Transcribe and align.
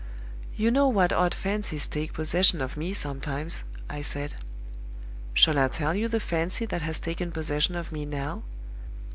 "'You 0.55 0.71
know 0.71 0.87
what 0.87 1.13
odd 1.13 1.35
fancies 1.35 1.85
take 1.85 2.13
possession 2.13 2.59
of 2.59 2.75
me 2.75 2.91
sometimes,' 2.91 3.63
I 3.87 4.01
said. 4.01 4.33
'Shall 5.35 5.59
I 5.59 5.67
tell 5.67 5.93
you 5.93 6.07
the 6.07 6.19
fancy 6.19 6.65
that 6.65 6.81
has 6.81 6.99
taken 6.99 7.29
possession 7.31 7.75
of 7.75 7.91
me 7.91 8.05
now? 8.05 8.41